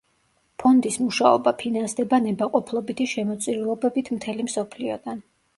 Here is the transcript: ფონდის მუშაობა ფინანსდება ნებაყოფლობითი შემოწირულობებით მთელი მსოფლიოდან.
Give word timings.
ფონდის 0.61 0.95
მუშაობა 1.01 1.53
ფინანსდება 1.59 2.21
ნებაყოფლობითი 2.29 3.07
შემოწირულობებით 3.15 4.11
მთელი 4.19 4.49
მსოფლიოდან. 4.51 5.25